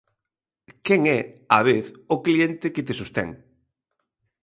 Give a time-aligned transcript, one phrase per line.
[0.85, 1.21] Quen é,
[1.57, 3.29] á vez, o cliente que te sostén.